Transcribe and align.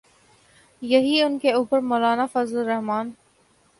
ہی، 0.99 1.21
ان 1.21 1.37
کے 1.39 1.51
اوپر 1.51 1.79
مولانا 1.79 2.25
فضل 2.25 2.57
الرحمن۔ 2.57 3.09